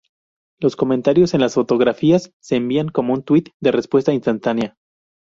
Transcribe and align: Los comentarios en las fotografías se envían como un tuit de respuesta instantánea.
Los 0.59 0.75
comentarios 0.75 1.35
en 1.35 1.41
las 1.41 1.53
fotografías 1.53 2.33
se 2.41 2.55
envían 2.55 2.89
como 2.89 3.13
un 3.13 3.21
tuit 3.21 3.49
de 3.59 3.71
respuesta 3.71 4.11
instantánea. 4.11 4.75